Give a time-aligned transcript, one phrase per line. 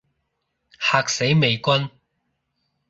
[0.79, 1.91] 嚇死美軍